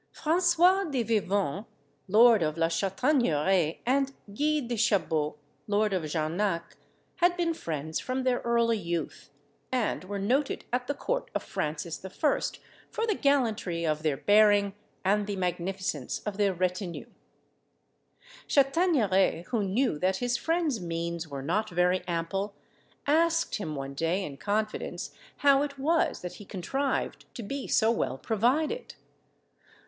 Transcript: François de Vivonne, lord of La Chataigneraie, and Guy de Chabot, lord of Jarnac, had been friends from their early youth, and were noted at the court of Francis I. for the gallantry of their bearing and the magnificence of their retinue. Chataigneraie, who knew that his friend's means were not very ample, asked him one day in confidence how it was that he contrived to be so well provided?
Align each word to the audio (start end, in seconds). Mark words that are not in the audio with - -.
François 0.15 0.91
de 0.91 1.03
Vivonne, 1.03 1.67
lord 2.07 2.41
of 2.41 2.57
La 2.57 2.69
Chataigneraie, 2.69 3.81
and 3.85 4.13
Guy 4.33 4.59
de 4.61 4.75
Chabot, 4.75 5.35
lord 5.67 5.93
of 5.93 6.01
Jarnac, 6.05 6.75
had 7.17 7.37
been 7.37 7.53
friends 7.53 7.99
from 7.99 8.23
their 8.23 8.39
early 8.39 8.79
youth, 8.79 9.29
and 9.71 10.03
were 10.05 10.17
noted 10.17 10.65
at 10.73 10.87
the 10.87 10.95
court 10.95 11.29
of 11.35 11.43
Francis 11.43 12.03
I. 12.03 12.09
for 12.89 13.05
the 13.05 13.13
gallantry 13.13 13.85
of 13.85 14.01
their 14.01 14.17
bearing 14.17 14.73
and 15.05 15.27
the 15.27 15.35
magnificence 15.35 16.17
of 16.25 16.37
their 16.37 16.51
retinue. 16.55 17.05
Chataigneraie, 18.47 19.43
who 19.49 19.61
knew 19.63 19.99
that 19.99 20.17
his 20.17 20.35
friend's 20.35 20.81
means 20.81 21.27
were 21.27 21.43
not 21.43 21.69
very 21.69 22.01
ample, 22.07 22.55
asked 23.05 23.57
him 23.57 23.75
one 23.75 23.93
day 23.93 24.23
in 24.25 24.37
confidence 24.37 25.11
how 25.37 25.61
it 25.61 25.77
was 25.77 26.21
that 26.21 26.33
he 26.37 26.43
contrived 26.43 27.25
to 27.35 27.43
be 27.43 27.67
so 27.67 27.91
well 27.91 28.17
provided? 28.17 28.95